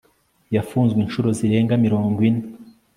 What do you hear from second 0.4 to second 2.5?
Yafunzwe inshuro zirenga mirongo ine